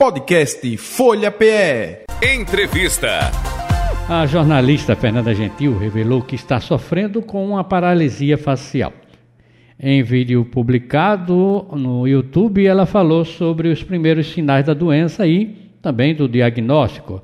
Podcast 0.00 0.78
Folha 0.78 1.30
PE. 1.30 2.06
Entrevista. 2.22 3.30
A 4.08 4.24
jornalista 4.24 4.96
Fernanda 4.96 5.34
Gentil 5.34 5.76
revelou 5.76 6.22
que 6.22 6.34
está 6.34 6.58
sofrendo 6.58 7.20
com 7.20 7.46
uma 7.46 7.62
paralisia 7.62 8.38
facial. 8.38 8.94
Em 9.78 10.02
vídeo 10.02 10.42
publicado 10.46 11.66
no 11.72 12.08
YouTube, 12.08 12.66
ela 12.66 12.86
falou 12.86 13.26
sobre 13.26 13.68
os 13.68 13.82
primeiros 13.82 14.32
sinais 14.32 14.64
da 14.64 14.72
doença 14.72 15.26
e 15.26 15.54
também 15.82 16.14
do 16.14 16.26
diagnóstico. 16.26 17.20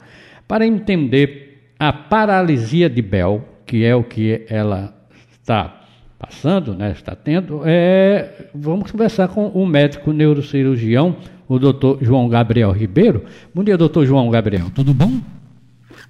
Para 0.46 0.66
entender 0.66 1.72
a 1.78 1.94
paralisia 1.94 2.90
de 2.90 3.00
Bell, 3.00 3.42
que 3.64 3.86
é 3.86 3.96
o 3.96 4.04
que 4.04 4.44
ela 4.50 4.94
está 5.32 5.85
passando, 6.18 6.74
né, 6.74 6.92
está 6.92 7.14
tendo, 7.14 7.62
é, 7.64 8.48
vamos 8.54 8.90
conversar 8.90 9.28
com 9.28 9.48
o 9.48 9.66
médico 9.66 10.12
neurocirurgião, 10.12 11.16
o 11.48 11.58
doutor 11.58 11.98
João 12.00 12.28
Gabriel 12.28 12.72
Ribeiro. 12.72 13.24
Bom 13.54 13.62
dia, 13.62 13.76
doutor 13.76 14.06
João 14.06 14.30
Gabriel, 14.30 14.70
tudo 14.74 14.92
bom? 14.94 15.20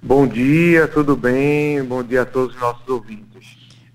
Bom 0.01 0.27
dia, 0.27 0.87
tudo 0.87 1.15
bem? 1.15 1.83
Bom 1.83 2.03
dia 2.03 2.21
a 2.21 2.25
todos 2.25 2.55
os 2.55 2.61
nossos 2.61 2.87
ouvintes. 2.87 3.27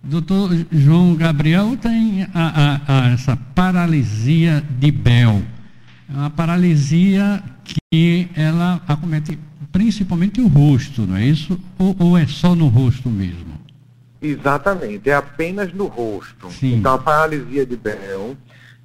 Doutor 0.04 0.50
João 0.70 1.14
Gabriel 1.14 1.76
tem 1.80 2.24
a, 2.34 2.80
a, 2.86 3.06
a 3.08 3.12
essa 3.12 3.36
paralisia 3.54 4.62
de 4.78 4.90
Bell. 4.90 5.42
É 6.12 6.16
uma 6.16 6.30
paralisia 6.30 7.42
que 7.64 8.28
ela 8.36 8.82
acomete 8.86 9.38
principalmente 9.70 10.40
o 10.40 10.48
rosto, 10.48 11.02
não 11.02 11.16
é 11.16 11.24
isso? 11.24 11.58
Ou, 11.78 11.96
ou 11.98 12.18
é 12.18 12.26
só 12.26 12.54
no 12.54 12.66
rosto 12.66 13.08
mesmo? 13.08 13.61
Exatamente, 14.22 15.10
é 15.10 15.14
apenas 15.14 15.72
no 15.72 15.86
rosto. 15.86 16.48
Sim. 16.50 16.76
Então 16.76 16.94
a 16.94 16.98
paralisia 16.98 17.66
de 17.66 17.76
Bell, 17.76 18.36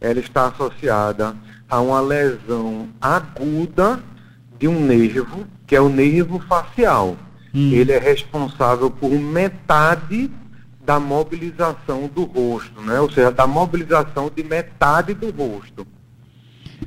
ela 0.02 0.20
está 0.20 0.48
associada 0.48 1.36
a 1.70 1.80
uma 1.80 2.02
lesão 2.02 2.88
aguda 3.00 4.00
de 4.58 4.68
um 4.68 4.84
nervo, 4.84 5.46
que 5.68 5.76
é 5.76 5.82
o 5.82 5.90
nervo 5.90 6.40
facial. 6.40 7.16
Hum. 7.54 7.72
Ele 7.72 7.92
é 7.92 8.00
responsável 8.00 8.90
por 8.90 9.12
metade 9.12 10.32
da 10.84 11.00
mobilização 11.00 12.10
do 12.14 12.24
rosto, 12.24 12.82
né? 12.82 13.00
Ou 13.00 13.12
seja, 13.12 13.30
da 13.30 13.46
mobilização 13.46 14.32
de 14.34 14.44
metade 14.44 15.14
do 15.14 15.30
rosto. 15.30 15.86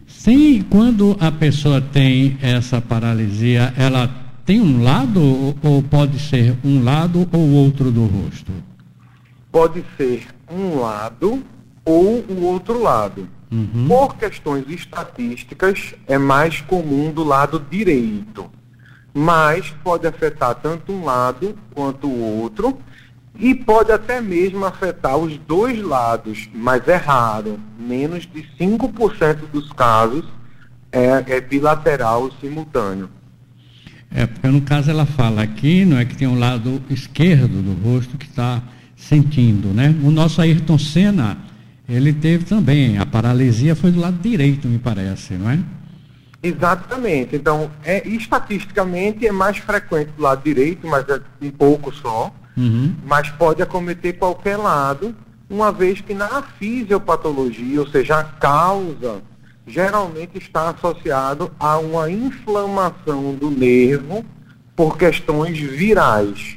Sim, 0.07 0.65
quando 0.69 1.17
a 1.21 1.31
pessoa 1.31 1.81
tem 1.81 2.39
essa 2.43 2.81
paralisia, 2.81 3.73
ela 3.77 4.09
tem 4.51 4.61
um 4.61 4.83
lado 4.83 5.23
ou- 5.63 5.81
pode 5.81 6.19
ser 6.19 6.57
um 6.65 6.83
lado 6.83 7.25
ou 7.33 7.53
outro 7.53 7.93
do 7.93 8.05
rosto? 8.05 8.51
Pode 9.53 9.85
ser 9.97 10.27
um 10.51 10.81
lado 10.81 11.45
ou 11.85 12.25
o 12.29 12.47
outro 12.47 12.83
lado. 12.83 13.29
Uhum. 13.53 13.87
Por 13.87 14.17
questões 14.17 14.69
estatísticas, 14.69 15.95
é 16.05 16.19
mais 16.19 16.61
comum 16.63 17.13
do 17.13 17.23
lado 17.23 17.65
direito. 17.71 18.51
Mas 19.15 19.71
pode 19.85 20.09
afetar 20.09 20.57
tanto 20.57 20.93
um 20.93 21.05
lado 21.05 21.57
quanto 21.73 22.09
o 22.09 22.41
outro. 22.41 22.77
E 23.39 23.55
pode 23.55 23.93
até 23.93 24.21
mesmo 24.21 24.65
afetar 24.65 25.17
os 25.17 25.39
dois 25.39 25.81
lados, 25.81 26.49
mas 26.53 26.89
é 26.89 26.97
raro. 26.97 27.57
Menos 27.79 28.27
de 28.27 28.45
5% 28.59 29.47
dos 29.53 29.73
casos 29.73 30.25
é, 30.91 31.37
é 31.37 31.41
bilateral 31.41 32.33
simultâneo. 32.41 33.20
É, 34.13 34.27
porque 34.27 34.49
no 34.49 34.61
caso 34.63 34.91
ela 34.91 35.07
fala 35.07 35.43
aqui, 35.43 35.85
não 35.85 35.99
é 35.99 36.05
que 36.05 36.17
tem 36.17 36.27
um 36.27 36.39
lado 36.39 36.83
esquerdo 36.91 37.63
do 37.63 37.81
rosto 37.83 38.19
que 38.19 38.27
está 38.27 38.61
sentindo, 38.97 39.69
né? 39.69 39.95
O 40.03 40.11
nosso 40.11 40.41
Ayrton 40.41 40.79
Senna, 40.79 41.39
ele 41.89 42.13
teve 42.13 42.45
também, 42.45 42.99
a 42.99 43.07
paralisia 43.07 43.75
foi 43.75 43.91
do 43.91 44.01
lado 44.01 44.19
direito, 44.21 44.67
me 44.67 44.79
parece, 44.79 45.35
não 45.35 45.51
é? 45.51 45.59
Exatamente. 46.43 47.37
Então, 47.37 47.71
é, 47.85 48.07
estatisticamente 48.09 49.27
é 49.27 49.33
mais 49.33 49.59
frequente 49.59 50.11
do 50.17 50.23
lado 50.23 50.43
direito, 50.43 50.87
mas 50.87 51.09
é 51.09 51.21
um 51.43 51.51
pouco 51.51 51.95
só. 51.95 52.33
Uhum. 52.57 52.95
mas 53.07 53.31
pode 53.31 53.63
acometer 53.63 54.19
qualquer 54.19 54.57
lado, 54.57 55.15
uma 55.49 55.73
vez 55.73 56.01
que 56.01 56.13
na 56.13 56.43
fisiopatologia, 56.43 57.81
ou 57.81 57.87
seja, 57.89 58.19
a 58.19 58.25
causa, 58.25 59.23
geralmente 59.71 60.39
está 60.39 60.71
associado 60.71 61.51
a 61.59 61.79
uma 61.79 62.11
inflamação 62.11 63.35
do 63.35 63.51
nervo 63.51 64.25
por 64.75 64.97
questões 64.97 65.59
virais. 65.59 66.57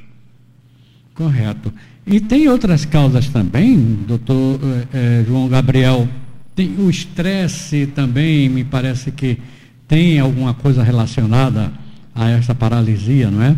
Correto. 1.13 1.71
E 2.05 2.19
tem 2.19 2.49
outras 2.49 2.85
causas 2.85 3.29
também, 3.29 3.77
doutor 4.07 4.59
eh, 4.61 4.87
eh, 4.93 5.23
João 5.25 5.47
Gabriel. 5.47 6.07
Tem 6.55 6.75
o 6.77 6.89
estresse 6.89 7.87
também, 7.87 8.49
me 8.49 8.63
parece 8.63 9.11
que 9.11 9.39
tem 9.87 10.19
alguma 10.19 10.53
coisa 10.53 10.83
relacionada 10.83 11.71
a 12.13 12.29
essa 12.29 12.53
paralisia, 12.53 13.31
não 13.31 13.41
é? 13.41 13.55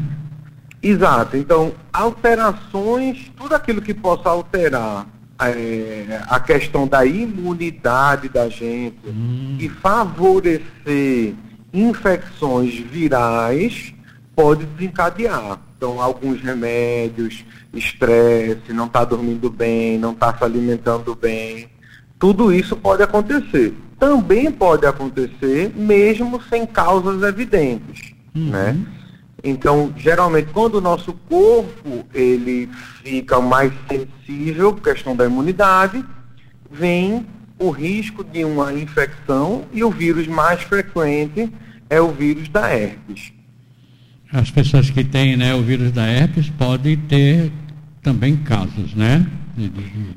Exato. 0.81 1.35
Então, 1.35 1.73
alterações, 1.91 3.31
tudo 3.35 3.55
aquilo 3.55 3.81
que 3.81 3.93
possa 3.93 4.29
alterar 4.29 5.07
eh, 5.39 6.21
a 6.27 6.39
questão 6.39 6.87
da 6.87 7.05
imunidade 7.05 8.29
da 8.29 8.47
gente 8.49 8.95
e 9.59 9.67
favorecer 9.69 11.33
infecções 11.73 12.73
virais 12.79 13.93
pode 14.35 14.65
desencadear. 14.65 15.59
Então, 15.77 16.01
alguns 16.01 16.41
remédios, 16.41 17.43
estresse, 17.73 18.71
não 18.73 18.85
está 18.85 19.03
dormindo 19.03 19.49
bem, 19.49 19.97
não 19.97 20.11
está 20.13 20.33
se 20.35 20.43
alimentando 20.43 21.13
bem, 21.15 21.67
tudo 22.17 22.53
isso 22.53 22.75
pode 22.77 23.03
acontecer. 23.03 23.73
Também 23.99 24.51
pode 24.51 24.85
acontecer 24.85 25.71
mesmo 25.75 26.41
sem 26.49 26.65
causas 26.65 27.21
evidentes, 27.23 28.13
Uhum. 28.33 28.49
né? 28.49 28.77
Então, 29.47 29.93
geralmente, 29.95 30.49
quando 30.51 30.75
o 30.75 30.81
nosso 30.81 31.13
corpo 31.29 32.03
ele 32.13 32.67
fica 33.03 33.39
mais 33.39 33.71
sensível, 33.87 34.73
questão 34.73 35.15
da 35.15 35.23
imunidade, 35.25 36.03
vem 36.71 37.25
o 37.59 37.69
risco 37.69 38.23
de 38.23 38.43
uma 38.43 38.73
infecção 38.73 39.65
e 39.71 39.83
o 39.83 39.91
vírus 39.91 40.25
mais 40.27 40.63
frequente 40.63 41.49
é 41.89 42.01
o 42.01 42.11
vírus 42.11 42.49
da 42.49 42.67
herpes. 42.73 43.31
As 44.33 44.49
pessoas 44.49 44.89
que 44.89 45.03
têm 45.03 45.37
né, 45.37 45.53
o 45.53 45.61
vírus 45.61 45.91
da 45.91 46.07
herpes 46.07 46.49
podem 46.49 46.97
ter 46.97 47.51
também 48.01 48.35
casos, 48.37 48.95
né? 48.95 49.25
de- 49.55 49.69
de- 49.69 49.81
de- 49.83 50.15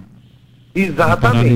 Exatamente. 0.74 1.48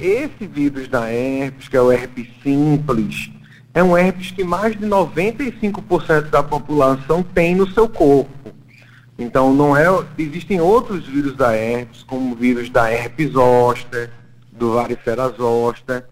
Esse 0.00 0.46
vírus 0.46 0.86
da 0.88 1.10
herpes, 1.12 1.66
que 1.68 1.76
é 1.76 1.80
o 1.80 1.90
herpes 1.90 2.28
simples, 2.42 3.30
é 3.76 3.84
um 3.84 3.94
herpes 3.94 4.30
que 4.30 4.42
mais 4.42 4.74
de 4.74 4.86
95% 4.86 6.30
da 6.30 6.42
população 6.42 7.22
tem 7.22 7.54
no 7.54 7.70
seu 7.70 7.86
corpo. 7.86 8.50
Então 9.18 9.52
não 9.52 9.76
é, 9.76 9.84
existem 10.16 10.62
outros 10.62 11.06
vírus 11.06 11.36
da 11.36 11.54
herpes, 11.54 12.02
como 12.02 12.32
o 12.32 12.34
vírus 12.34 12.70
da 12.70 12.90
herpes 12.90 13.32
zoster, 13.32 14.10
do 14.50 14.72
varicela 14.72 15.28
zoster. 15.36 16.06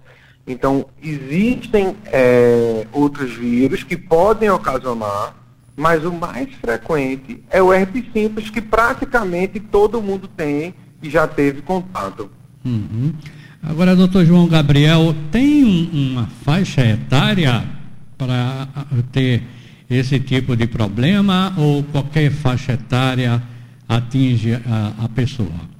Então 0.47 0.85
existem 1.03 1.97
é, 2.13 2.87
outros 2.93 3.33
vírus 3.33 3.83
que 3.83 3.97
podem 3.97 4.51
ocasionar, 4.51 5.35
mas 5.75 6.05
o 6.05 6.13
mais 6.13 6.53
frequente 6.57 7.43
é 7.49 7.63
o 7.63 7.73
herpes 7.73 8.05
simples, 8.13 8.51
que 8.51 8.61
praticamente 8.61 9.59
todo 9.59 10.03
mundo 10.03 10.29
tem 10.29 10.75
e 11.03 11.09
já 11.09 11.27
teve 11.27 11.63
contato. 11.63 12.31
Uhum. 12.63 13.15
Agora, 13.67 13.97
doutor 13.97 14.25
João 14.27 14.47
Gabriel, 14.47 15.15
tem 15.31 15.65
um- 15.65 16.13
uma 16.13 16.27
faixa 16.45 16.85
etária 16.87 17.65
para 18.19 18.69
ter 19.11 19.43
esse 19.89 20.21
tipo 20.21 20.57
de 20.57 20.67
problema 20.67 21.55
ou 21.57 21.83
qualquer 21.85 22.31
faixa 22.31 22.73
etária 22.73 23.43
atinge 23.89 24.55
a, 24.55 25.05
a 25.05 25.09
pessoa? 25.09 25.73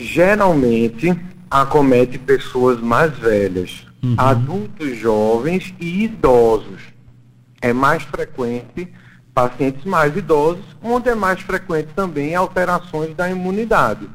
geralmente 0.00 1.12
acomete 1.50 2.18
pessoas 2.20 2.80
mais 2.80 3.12
velhas, 3.18 3.84
Uhum. 4.00 4.14
adultos 4.16 4.96
jovens 4.96 5.74
e 5.80 6.04
idosos. 6.04 6.80
É 7.60 7.72
mais 7.72 8.04
frequente 8.04 8.86
pacientes 9.34 9.84
mais 9.84 10.16
idosos, 10.16 10.62
onde 10.80 11.08
é 11.08 11.16
mais 11.16 11.40
frequente 11.40 11.88
também 11.96 12.32
alterações 12.36 13.12
da 13.16 13.28
imunidade. 13.28 14.08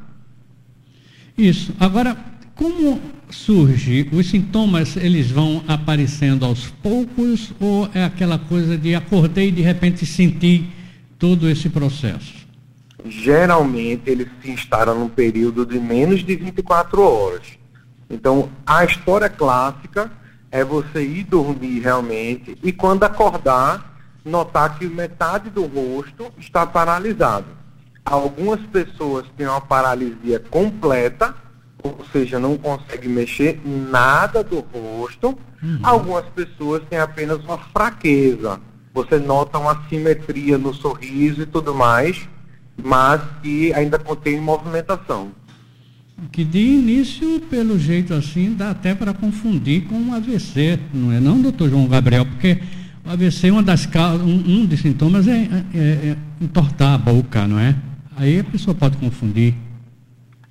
Isso. 1.38 1.74
Agora, 1.78 2.16
como 2.64 3.02
surge? 3.30 4.10
Os 4.14 4.30
sintomas, 4.30 4.96
eles 4.96 5.30
vão 5.30 5.62
aparecendo 5.68 6.46
aos 6.46 6.68
poucos 6.68 7.52
ou 7.60 7.90
é 7.94 8.06
aquela 8.06 8.40
coisa 8.40 8.78
de 8.78 8.96
acordei 8.96 9.50
e 9.50 9.52
de 9.52 9.62
repente 9.62 10.06
senti 10.06 10.72
todo 11.20 11.50
esse 11.50 11.68
processo? 11.68 12.48
Geralmente 13.06 14.10
eles 14.10 14.30
se 14.42 14.50
instalam 14.50 14.98
num 14.98 15.10
período 15.10 15.66
de 15.66 15.78
menos 15.78 16.24
de 16.24 16.38
24 16.38 17.02
horas. 17.02 17.42
Então, 18.10 18.50
a 18.66 18.86
história 18.86 19.28
clássica 19.28 20.10
é 20.50 20.64
você 20.64 21.04
ir 21.04 21.26
dormir 21.26 21.82
realmente 21.82 22.58
e 22.64 22.72
quando 22.72 23.04
acordar, 23.04 24.00
notar 24.24 24.80
que 24.80 24.88
metade 24.88 25.50
do 25.50 25.66
rosto 25.66 26.32
está 26.40 26.66
paralisado. 26.66 27.48
Algumas 28.06 28.62
pessoas 28.68 29.26
têm 29.36 29.48
uma 29.48 29.60
paralisia 29.60 30.40
completa, 30.40 31.43
ou 31.84 32.00
seja, 32.12 32.40
não 32.40 32.58
consegue 32.58 33.08
mexer 33.10 33.60
nada 33.66 34.44
do 34.44 34.60
rosto. 34.60 35.38
Uhum. 35.62 35.80
Algumas 35.84 36.26
pessoas 36.30 36.82
têm 36.90 37.00
apenas 37.00 37.44
uma 37.44 37.58
fraqueza. 37.58 38.60
Você 38.94 39.18
nota 39.18 39.58
uma 39.58 39.84
simetria 39.90 40.58
no 40.58 40.74
sorriso 40.74 41.42
e 41.42 41.46
tudo 41.46 41.76
mais, 41.76 42.28
mas 42.82 43.22
que 43.42 43.74
ainda 43.74 44.00
contém 44.00 44.40
movimentação. 44.40 45.32
Que 46.32 46.44
de 46.44 46.60
início, 46.60 47.42
pelo 47.50 47.78
jeito 47.78 48.14
assim, 48.14 48.54
dá 48.54 48.70
até 48.70 48.96
para 48.96 49.14
confundir 49.14 49.86
com 49.86 49.96
um 49.96 50.14
AVC, 50.14 50.80
não 50.94 51.12
é 51.12 51.20
não, 51.20 51.42
doutor 51.42 51.70
João 51.70 51.88
Gabriel? 51.88 52.26
Porque 52.26 52.60
o 53.06 53.10
AVC, 53.10 53.52
uma 53.52 53.64
das, 53.64 53.90
um, 54.24 54.62
um 54.62 54.66
dos 54.66 54.80
sintomas 54.80 55.28
é, 55.28 55.50
é, 55.74 55.78
é 55.78 56.18
entortar 56.40 56.94
a 56.94 56.98
boca, 56.98 57.48
não 57.48 57.60
é? 57.60 57.76
Aí 58.16 58.40
a 58.40 58.44
pessoa 58.44 58.76
pode 58.76 58.98
confundir. 58.98 59.56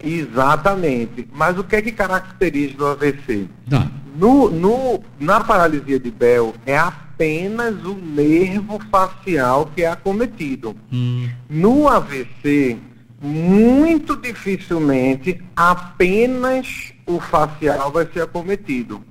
Exatamente. 0.03 1.29
Mas 1.33 1.59
o 1.59 1.65
que 1.65 1.77
é 1.77 1.83
que 1.83 1.93
caracteriza 1.93 2.83
o 2.83 2.87
AVC? 2.87 3.49
Tá. 3.69 3.89
No, 4.17 4.51
no, 4.51 5.01
na 5.19 5.41
paralisia 5.41 5.99
de 5.99 6.11
Bell 6.11 6.55
é 6.67 6.77
apenas 6.77 7.83
o 7.85 7.95
nervo 7.95 8.79
facial 8.91 9.71
que 9.75 9.83
é 9.83 9.89
acometido. 9.89 10.77
Hum. 10.93 11.29
No 11.49 11.89
AVC, 11.89 12.79
muito 13.21 14.17
dificilmente 14.17 15.41
apenas 15.55 16.93
o 17.07 17.21
facial 17.21 17.93
vai 17.93 18.07
ser 18.13 18.23
acometido. 18.23 19.03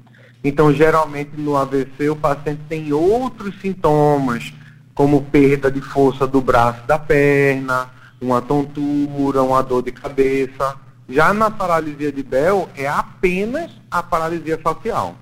Então, 0.44 0.74
geralmente 0.74 1.32
no 1.38 1.56
AVC 1.56 2.10
o 2.10 2.16
paciente 2.16 2.62
tem 2.68 2.92
outros 2.92 3.60
sintomas, 3.62 4.54
como 4.94 5.22
perda 5.24 5.72
de 5.72 5.82
força 5.82 6.28
do 6.28 6.42
braço 6.42 6.86
da 6.86 7.00
perna, 7.00 7.90
uma 8.21 8.41
tontura, 8.41 9.41
uma 9.41 9.62
dor 9.62 9.81
de 9.81 9.91
cabeça. 9.91 10.75
Já 11.09 11.33
na 11.33 11.50
paralisia 11.50 12.12
de 12.12 12.23
Bell 12.23 12.69
é 12.75 12.88
apenas 12.88 13.71
a 13.89 14.01
paralisia 14.01 14.57
facial. 14.57 15.15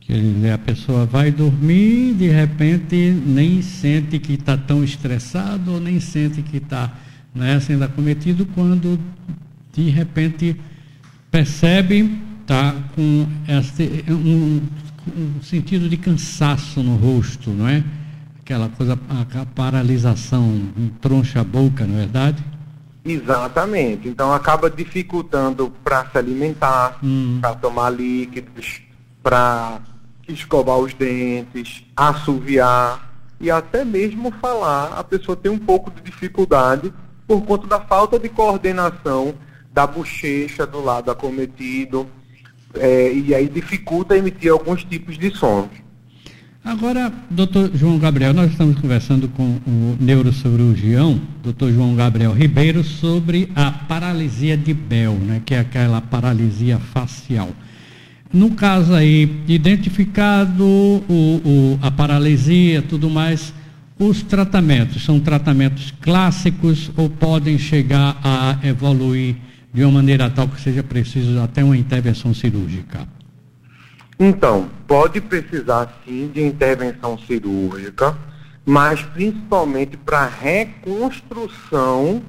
Quer 0.00 0.20
dizer, 0.20 0.52
a 0.52 0.58
pessoa 0.58 1.06
vai 1.06 1.30
dormir 1.30 2.12
de 2.14 2.28
repente 2.28 2.94
nem 3.24 3.62
sente 3.62 4.18
que 4.18 4.34
está 4.34 4.56
tão 4.56 4.84
estressado 4.84 5.72
ou 5.72 5.80
nem 5.80 5.98
sente 5.98 6.42
que 6.42 6.58
está 6.58 6.92
né, 7.34 7.58
sendo 7.60 7.84
acometido 7.84 8.44
quando 8.54 9.00
de 9.72 9.88
repente 9.88 10.60
percebe 11.30 12.20
está 12.42 12.74
com 12.94 13.26
este, 13.48 14.04
um, 14.08 14.60
um, 15.16 15.42
sentido 15.42 15.88
de 15.88 15.96
cansaço 15.96 16.82
no 16.82 16.96
rosto, 16.96 17.50
não 17.50 17.66
é? 17.66 17.82
Aquela 18.44 18.68
coisa, 18.68 18.92
a, 18.92 19.46
paralisação, 19.54 20.68
troncha 21.00 21.40
a 21.40 21.44
boca, 21.44 21.86
não 21.86 21.94
é 21.94 22.00
verdade? 22.00 22.44
Exatamente. 23.02 24.06
Então 24.06 24.34
acaba 24.34 24.68
dificultando 24.68 25.72
para 25.82 26.04
se 26.10 26.18
alimentar, 26.18 26.98
hum. 27.02 27.38
para 27.40 27.54
tomar 27.54 27.88
líquidos, 27.88 28.82
para 29.22 29.80
escovar 30.28 30.76
os 30.76 30.92
dentes, 30.92 31.86
assoviar 31.96 33.14
e 33.40 33.50
até 33.50 33.82
mesmo 33.82 34.30
falar. 34.42 34.92
A 34.98 35.02
pessoa 35.02 35.34
tem 35.34 35.50
um 35.50 35.58
pouco 35.58 35.90
de 35.90 36.02
dificuldade 36.02 36.92
por 37.26 37.40
conta 37.46 37.66
da 37.66 37.80
falta 37.80 38.18
de 38.18 38.28
coordenação 38.28 39.34
da 39.72 39.86
bochecha 39.86 40.66
do 40.66 40.84
lado 40.84 41.10
acometido 41.10 42.06
é, 42.74 43.10
e 43.10 43.34
aí 43.34 43.48
dificulta 43.48 44.18
emitir 44.18 44.52
alguns 44.52 44.84
tipos 44.84 45.16
de 45.16 45.30
sons. 45.30 45.70
Agora, 46.64 47.12
doutor 47.30 47.70
João 47.74 47.98
Gabriel, 47.98 48.32
nós 48.32 48.50
estamos 48.50 48.80
conversando 48.80 49.28
com 49.28 49.60
o 49.66 49.98
neurocirurgião, 50.00 51.20
doutor 51.42 51.70
João 51.70 51.94
Gabriel 51.94 52.32
Ribeiro, 52.32 52.82
sobre 52.82 53.50
a 53.54 53.70
paralisia 53.70 54.56
de 54.56 54.72
Bell, 54.72 55.12
né, 55.12 55.42
que 55.44 55.54
é 55.54 55.58
aquela 55.58 56.00
paralisia 56.00 56.78
facial. 56.78 57.50
No 58.32 58.52
caso 58.52 58.94
aí, 58.94 59.42
identificado 59.46 60.64
o, 60.64 61.02
o, 61.44 61.78
a 61.82 61.90
paralisia, 61.90 62.80
tudo 62.80 63.10
mais, 63.10 63.52
os 63.98 64.22
tratamentos 64.22 65.04
são 65.04 65.20
tratamentos 65.20 65.92
clássicos 66.00 66.90
ou 66.96 67.10
podem 67.10 67.58
chegar 67.58 68.18
a 68.24 68.66
evoluir 68.66 69.36
de 69.70 69.84
uma 69.84 69.92
maneira 69.92 70.30
tal 70.30 70.48
que 70.48 70.58
seja 70.58 70.82
preciso 70.82 71.38
até 71.40 71.62
uma 71.62 71.76
intervenção 71.76 72.32
cirúrgica? 72.32 73.06
Então, 74.18 74.68
pode 74.86 75.20
precisar 75.20 76.00
sim 76.04 76.30
de 76.32 76.42
intervenção 76.42 77.18
cirúrgica, 77.18 78.16
mas 78.64 79.02
principalmente 79.02 79.96
para 79.96 80.26
reconstrução 80.26 82.22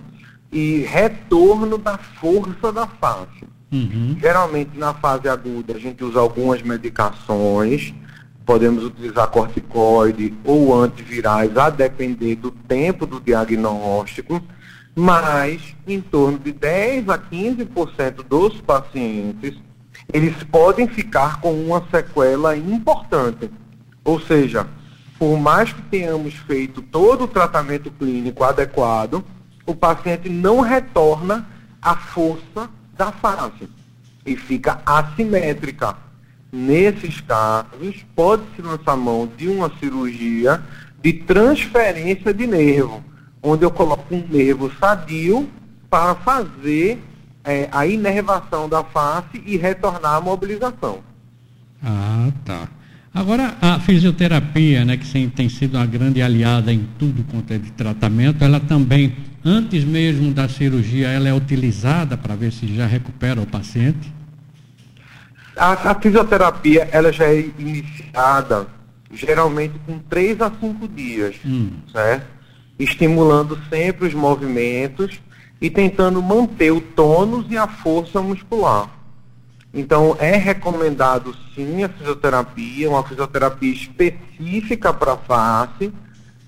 e 0.52 0.80
retorno 0.80 1.78
da 1.78 1.98
força 1.98 2.72
da 2.72 2.88
face. 2.88 3.46
Uhum. 3.72 4.18
Geralmente 4.20 4.78
na 4.78 4.94
fase 4.94 5.28
aguda 5.28 5.76
a 5.76 5.80
gente 5.80 6.04
usa 6.04 6.20
algumas 6.20 6.62
medicações, 6.62 7.94
podemos 8.46 8.84
utilizar 8.84 9.28
corticoide 9.28 10.34
ou 10.44 10.74
antivirais, 10.74 11.58
a 11.58 11.70
depender 11.70 12.36
do 12.36 12.52
tempo 12.52 13.06
do 13.06 13.20
diagnóstico 13.20 14.42
mas 14.96 15.76
em 15.86 16.00
torno 16.00 16.40
de 16.40 16.54
10 16.54 17.10
a 17.10 17.18
15% 17.18 18.24
dos 18.24 18.62
pacientes 18.62 19.54
eles 20.13 20.36
podem 20.44 20.88
ficar 20.88 21.42
com 21.42 21.54
uma 21.54 21.84
sequela 21.90 22.56
importante. 22.56 23.50
Ou 24.04 24.19
seja, 24.19 24.68
por 25.18 25.38
mais 25.38 25.74
que 25.74 25.81
tenhamos 25.84 26.34
feito 26.34 26.81
todo 26.81 27.24
o 27.24 27.28
tratamento 27.28 27.90
clínico 27.92 28.44
adequado, 28.44 29.24
o 29.66 29.75
paciente 29.75 30.30
não 30.30 30.62
retorna 30.62 31.48
à 31.81 31.96
força 31.96 32.69
da 32.98 33.12
face 33.12 33.68
e 34.25 34.36
fica 34.36 34.81
assimétrica. 34.86 35.96
Nesses 36.51 37.19
casos, 37.22 38.06
pode-se 38.16 38.62
lançar 38.62 38.96
mão 38.96 39.30
de 39.36 39.48
uma 39.48 39.69
cirurgia 39.80 40.62
de 41.01 41.13
transferência 41.13 42.34
de 42.34 42.48
nervo 42.48 43.04
onde 43.46 43.63
eu 43.63 43.69
coloco 43.69 44.13
um 44.13 44.25
nervo 44.28 44.72
sadio 44.80 45.48
para 45.88 46.16
fazer 46.16 47.00
é, 47.45 47.69
a 47.71 47.86
inervação 47.86 48.68
da 48.68 48.83
face 48.83 49.42
e 49.45 49.57
retornar 49.57 50.15
a 50.15 50.21
mobilização. 50.21 51.00
Ah, 51.83 52.30
tá. 52.44 52.68
Agora, 53.13 53.56
a 53.62 53.80
fisioterapia, 53.80 54.83
né, 54.83 54.97
que 54.97 55.27
tem 55.30 55.47
sido 55.47 55.77
uma 55.77 55.86
grande 55.86 56.21
aliada 56.21 56.74
em 56.74 56.88
tudo 57.00 57.24
quanto 57.31 57.53
é 57.53 57.57
de 57.57 57.71
tratamento, 57.71 58.44
ela 58.44 58.59
também, 58.59 59.15
antes 59.44 59.86
mesmo 59.86 60.33
da 60.33 60.50
cirurgia, 60.50 61.07
ela 61.07 61.30
é 61.30 61.33
utilizada 61.33 62.18
para 62.18 62.36
ver 62.36 62.51
se 62.51 62.68
já 62.75 62.86
recupera 62.86 63.39
o 63.39 63.45
paciente? 63.45 64.13
A, 65.56 65.91
a 65.91 65.95
fisioterapia, 65.95 66.89
ela 66.91 67.13
já 67.13 67.25
é 67.25 67.39
iniciada 67.57 68.68
geralmente 69.13 69.75
com 69.86 69.98
3 70.00 70.41
a 70.41 70.51
5 70.51 70.88
dias, 70.89 71.36
hum. 71.46 71.70
certo? 71.93 72.36
estimulando 72.77 73.58
sempre 73.70 74.08
os 74.08 74.13
movimentos 74.13 75.20
e 75.65 75.69
tentando 75.72 76.22
manter 76.22 76.69
o 76.69 76.79
tônus 76.79 77.48
e 77.50 77.57
a 77.57 77.67
força 77.67 78.22
muscular. 78.22 78.88
Então, 79.74 80.15
é 80.19 80.36
recomendado 80.36 81.36
sim 81.55 81.84
a 81.84 81.89
fisioterapia, 81.89 82.88
uma 82.88 83.01
fisioterapia 83.01 83.74
específica 83.74 84.93
para 84.93 85.13
a 85.13 85.17
face, 85.17 85.91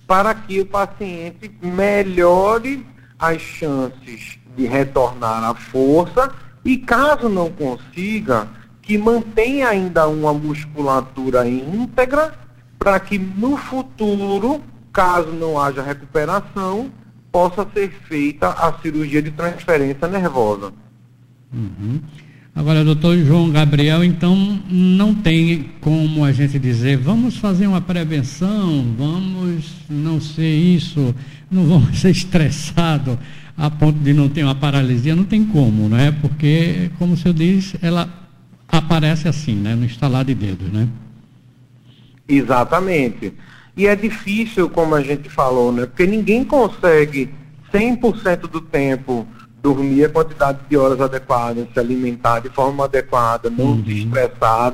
para 0.05 0.35
que 0.35 0.61
o 0.61 0.67
paciente 0.67 1.51
melhore 1.59 2.85
as 3.17 3.41
chances 3.41 4.37
de 4.55 4.67
retornar 4.67 5.43
à 5.43 5.55
força 5.55 6.31
e, 6.63 6.77
caso 6.77 7.27
não 7.27 7.49
consiga, 7.49 8.47
que 8.83 8.99
mantenha 8.99 9.69
ainda 9.69 10.07
uma 10.07 10.31
musculatura 10.31 11.49
íntegra 11.49 12.35
para 12.77 12.99
que 12.99 13.17
no 13.17 13.57
futuro 13.57 14.61
caso 14.93 15.31
não 15.31 15.59
haja 15.59 15.81
recuperação, 15.81 16.91
possa 17.31 17.67
ser 17.73 17.89
feita 18.07 18.49
a 18.49 18.73
cirurgia 18.81 19.21
de 19.21 19.31
transferência 19.31 20.07
nervosa. 20.07 20.73
Uhum. 21.53 21.99
Agora, 22.55 22.83
doutor 22.83 23.15
João 23.19 23.51
Gabriel, 23.51 24.03
então 24.03 24.35
não 24.67 25.13
tem 25.13 25.69
como 25.79 26.25
a 26.25 26.31
gente 26.31 26.57
dizer, 26.57 26.97
vamos 26.97 27.37
fazer 27.37 27.67
uma 27.67 27.79
prevenção, 27.79 28.95
vamos 28.97 29.75
não 29.87 30.19
ser 30.19 30.55
isso, 30.55 31.13
não 31.51 31.65
vamos 31.67 31.99
ser 31.99 32.09
estressados 32.09 33.15
a 33.55 33.69
ponto 33.69 33.99
de 33.99 34.11
não 34.11 34.27
ter 34.27 34.43
uma 34.43 34.55
paralisia, 34.55 35.15
não 35.15 35.23
tem 35.23 35.45
como, 35.45 35.87
não 35.87 35.97
é? 35.97 36.11
Porque, 36.11 36.89
como 36.97 37.13
o 37.13 37.17
senhor 37.17 37.35
diz, 37.35 37.75
ela 37.81 38.09
aparece 38.67 39.27
assim, 39.27 39.53
né? 39.53 39.75
No 39.75 39.85
instalar 39.85 40.25
de 40.25 40.33
dedos, 40.33 40.71
né? 40.71 40.87
Exatamente. 42.27 43.33
E 43.77 43.85
é 43.85 43.95
difícil, 43.95 44.69
como 44.69 44.95
a 44.95 45.01
gente 45.01 45.29
falou, 45.29 45.71
né? 45.71 45.85
Porque 45.85 46.07
ninguém 46.07 46.43
consegue 46.43 47.29
100% 47.71 48.41
do 48.47 48.59
tempo 48.59 49.27
dormir 49.61 50.05
a 50.05 50.09
quantidade 50.09 50.59
de 50.67 50.75
horas 50.75 50.99
adequadas, 50.99 51.67
se 51.71 51.79
alimentar 51.79 52.39
de 52.39 52.49
forma 52.49 52.85
adequada, 52.85 53.49
não 53.49 53.65
uhum. 53.65 53.85
se 53.85 53.99
estressar 53.99 54.73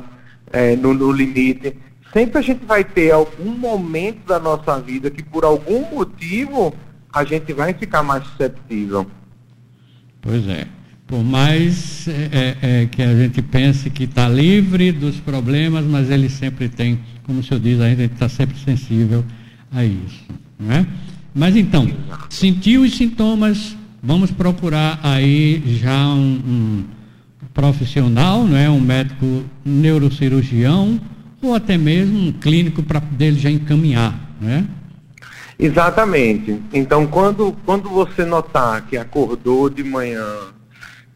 é, 0.51 0.75
no, 0.75 0.93
no 0.93 1.12
limite. 1.12 1.75
Sempre 2.13 2.38
a 2.38 2.41
gente 2.41 2.63
vai 2.63 2.83
ter 2.83 3.12
algum 3.12 3.51
momento 3.51 4.25
da 4.25 4.39
nossa 4.39 4.79
vida 4.79 5.10
que 5.10 5.24
por 5.24 5.43
algum 5.43 5.81
motivo 5.93 6.74
a 7.12 7.24
gente 7.24 7.51
vai 7.51 7.74
ficar 7.74 8.03
mais 8.03 8.24
susceptível. 8.24 9.05
Pois 10.22 10.48
é. 10.48 10.65
Por 11.05 11.24
mais 11.24 12.07
é, 12.07 12.55
é, 12.62 12.86
que 12.86 13.01
a 13.01 13.15
gente 13.15 13.41
pense 13.41 13.89
que 13.89 14.05
está 14.05 14.29
livre 14.29 14.91
dos 14.91 15.19
problemas, 15.19 15.83
mas 15.86 16.10
ele 16.10 16.29
sempre 16.29 16.69
tem, 16.69 17.00
como 17.25 17.39
o 17.39 17.44
senhor 17.44 17.60
diz, 17.60 17.80
a 17.80 17.89
gente 17.89 18.13
está 18.13 18.30
sempre 18.30 18.58
sensível 18.58 19.24
a 19.72 19.84
isso. 19.84 20.24
Não 20.60 20.72
é? 20.72 20.86
Mas 21.34 21.56
então, 21.56 21.88
sentiu 22.30 22.84
os 22.84 22.96
sintomas, 22.96 23.75
vamos 24.01 24.32
procurar 24.32 25.00
aí 25.01 25.62
já 25.82 26.08
um, 26.10 26.42
um 26.46 26.84
profissional, 27.53 28.46
não 28.46 28.58
é? 28.58 28.70
um 28.70 28.80
médico 28.80 29.44
neurocirurgião 29.65 31.00
ou 31.42 31.53
até 31.53 31.77
mesmo 31.77 32.27
um 32.27 32.32
clínico 32.32 32.82
para 32.84 33.00
dele 33.00 33.39
já 33.39 33.50
encaminhar, 33.50 34.18
não 34.39 34.50
é? 34.50 34.63
Exatamente. 35.60 36.62
Então, 36.74 37.06
quando, 37.06 37.56
quando 37.65 37.89
você 37.89 38.25
notar 38.25 38.86
que 38.88 38.98
acordou 38.98 39.70
de 39.70 39.84
manhã 39.84 40.25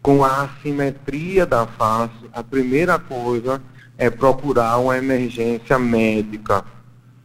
com 0.02 0.24
a 0.24 0.44
assimetria 0.44 1.46
da 1.46 1.66
face, 1.66 2.14
a 2.32 2.44
primeira 2.44 3.00
coisa 3.00 3.62
é 3.98 4.10
procurar 4.10 4.78
uma 4.78 4.98
emergência 4.98 5.78
médica. 5.80 6.64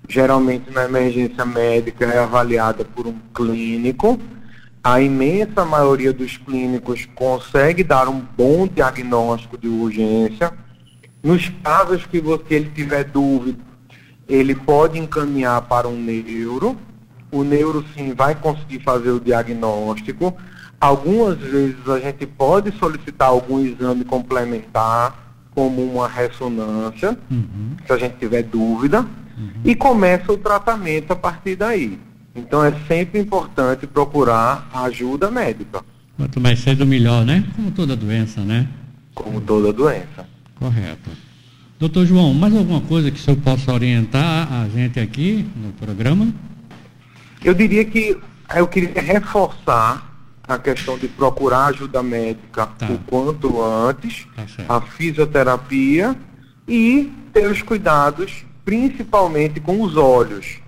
Geralmente, 0.09 0.71
na 0.71 0.85
emergência 0.85 1.45
médica 1.45 2.05
é 2.07 2.19
avaliada 2.19 2.85
por 2.85 3.07
um 3.07 3.17
clínico. 3.35 4.19
A 4.83 5.01
imensa 5.01 5.65
maioria 5.65 6.13
dos 6.13 6.37
clínicos 6.37 7.07
consegue 7.15 7.85
dar 7.85 8.09
um 8.09 8.21
bom 8.37 8.67
diagnóstico 8.67 9.57
de 9.57 9.69
urgência. 9.69 10.53
Nos 11.23 11.49
casos 11.63 12.05
que 12.07 12.21
você 12.21 12.55
ele 12.55 12.71
tiver 12.75 13.05
dúvida, 13.05 13.59
ele 14.29 14.55
pode 14.55 14.99
encaminhar 14.99 15.63
para 15.63 15.87
um 15.87 15.97
neuro 15.97 16.77
o 17.33 17.43
neuro 17.43 17.83
sim 17.95 18.13
vai 18.13 18.35
conseguir 18.35 18.81
fazer 18.81 19.11
o 19.11 19.19
diagnóstico. 19.19 20.37
Algumas 20.79 21.39
vezes 21.39 21.89
a 21.89 21.99
gente 21.99 22.27
pode 22.27 22.71
solicitar 22.79 23.29
algum 23.29 23.59
exame 23.59 24.05
complementar, 24.05 25.22
como 25.55 25.83
uma 25.83 26.09
ressonância, 26.09 27.17
uhum. 27.31 27.77
se 27.87 27.93
a 27.93 27.99
gente 27.99 28.17
tiver 28.19 28.43
dúvida, 28.43 29.01
uhum. 29.01 29.51
e 29.65 29.75
começa 29.75 30.33
o 30.33 30.37
tratamento 30.37 31.13
a 31.13 31.17
partir 31.17 31.57
daí. 31.57 31.99
Então 32.35 32.65
é 32.65 32.73
sempre 32.89 33.21
importante 33.21 33.87
procurar 33.87 34.69
ajuda 34.73 35.31
médica. 35.31 35.83
Quanto 36.17 36.41
mais 36.41 36.61
cedo, 36.61 36.87
melhor, 36.87 37.25
né? 37.25 37.45
Como 37.55 37.71
toda 37.71 37.97
doença, 37.97 38.41
né? 38.41 38.69
Como 39.15 39.41
toda 39.41 39.73
doença. 39.73 40.27
Correto. 40.59 41.11
Doutor 41.79 42.07
João, 42.07 42.33
mais 42.33 42.57
alguma 42.57 42.81
coisa 42.81 43.11
que 43.11 43.19
o 43.19 43.21
senhor 43.21 43.37
possa 43.39 43.73
orientar 43.73 44.51
a 44.53 44.69
gente 44.69 45.01
aqui 45.01 45.45
no 45.57 45.73
programa? 45.73 46.33
Eu 47.45 47.53
diria 47.53 47.85
que 47.85 48.17
eu 48.55 48.69
queria 48.69 49.03
reforçar 49.03 50.12
a 50.47 50.59
questão 50.59 50.99
de 50.99 51.09
procurar 51.09 51.67
ajuda 51.67 52.03
médica 52.03 52.67
tá. 52.67 52.87
o 52.87 52.99
quanto 52.99 53.63
antes, 53.63 54.27
tá 54.35 54.77
a 54.77 54.81
fisioterapia 54.81 56.17
e 56.67 57.13
ter 57.33 57.47
os 57.51 57.63
cuidados, 57.63 58.45
principalmente 58.65 59.61
com 59.61 59.81
os 59.81 59.97
olhos. 59.97 60.59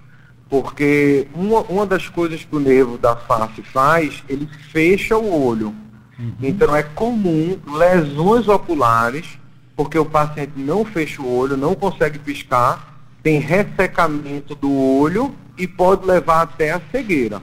Porque 0.48 1.26
uma, 1.34 1.60
uma 1.62 1.86
das 1.86 2.08
coisas 2.08 2.44
que 2.44 2.54
o 2.54 2.60
nervo 2.60 2.96
da 2.96 3.16
face 3.16 3.62
faz, 3.62 4.22
ele 4.28 4.48
fecha 4.70 5.16
o 5.16 5.44
olho. 5.46 5.74
Uhum. 6.18 6.34
Então 6.42 6.74
é 6.74 6.82
comum 6.82 7.58
lesões 7.76 8.46
oculares, 8.46 9.38
porque 9.74 9.98
o 9.98 10.04
paciente 10.04 10.52
não 10.56 10.84
fecha 10.84 11.20
o 11.20 11.36
olho, 11.36 11.56
não 11.56 11.74
consegue 11.74 12.18
piscar, 12.18 12.94
tem 13.22 13.40
ressecamento 13.40 14.54
do 14.54 14.72
olho 14.72 15.34
e 15.58 15.66
pode 15.66 16.06
levar 16.06 16.42
até 16.42 16.70
a 16.72 16.80
cegueira. 16.92 17.42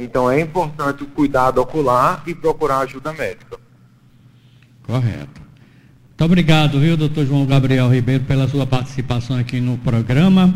Então 0.00 0.30
é 0.30 0.40
importante 0.40 1.02
o 1.02 1.06
cuidado 1.06 1.60
ocular 1.60 2.22
e 2.26 2.34
procurar 2.34 2.80
ajuda 2.80 3.12
médica. 3.12 3.58
Correto. 4.86 5.40
Muito 6.08 6.24
obrigado, 6.24 6.80
viu, 6.80 6.96
doutor 6.96 7.26
João 7.26 7.46
Gabriel 7.46 7.88
Ribeiro, 7.88 8.24
pela 8.24 8.48
sua 8.48 8.66
participação 8.66 9.38
aqui 9.38 9.60
no 9.60 9.78
programa. 9.78 10.52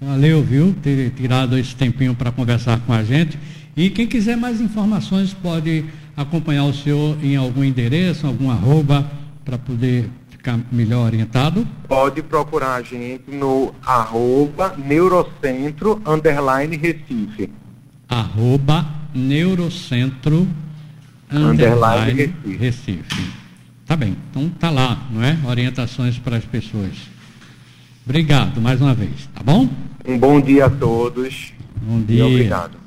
Valeu, 0.00 0.42
viu, 0.42 0.74
ter 0.82 1.10
tirado 1.10 1.56
esse 1.56 1.74
tempinho 1.74 2.14
para 2.14 2.30
conversar 2.30 2.80
com 2.80 2.92
a 2.92 3.02
gente. 3.02 3.38
E 3.76 3.90
quem 3.90 4.06
quiser 4.06 4.36
mais 4.36 4.60
informações 4.60 5.32
pode 5.32 5.84
acompanhar 6.16 6.64
o 6.64 6.72
senhor 6.74 7.16
em 7.22 7.36
algum 7.36 7.64
endereço, 7.64 8.26
algum 8.26 8.50
arroba, 8.50 9.10
para 9.44 9.58
poder 9.58 10.10
ficar 10.28 10.58
melhor 10.70 11.06
orientado? 11.06 11.66
Pode 11.88 12.22
procurar 12.22 12.74
a 12.74 12.82
gente 12.82 13.30
no 13.30 13.74
arroba 13.84 14.74
neurocentro 14.76 16.00
underline 16.06 16.76
Recife. 16.76 17.63
Arroba 18.14 18.86
neurocentro 19.12 20.46
underline, 21.28 22.12
Recife. 22.12 22.56
Recife. 22.56 23.30
Tá 23.84 23.96
bem, 23.96 24.16
então 24.30 24.48
tá 24.50 24.70
lá, 24.70 25.02
não 25.10 25.20
é? 25.20 25.36
Orientações 25.44 26.16
para 26.16 26.36
as 26.36 26.44
pessoas. 26.44 26.92
Obrigado 28.06 28.60
mais 28.60 28.80
uma 28.80 28.94
vez, 28.94 29.28
tá 29.34 29.42
bom? 29.42 29.68
Um 30.06 30.16
bom 30.16 30.40
dia 30.40 30.66
a 30.66 30.70
todos. 30.70 31.52
Bom 31.82 32.00
dia. 32.02 32.18
E 32.18 32.22
obrigado. 32.22 32.83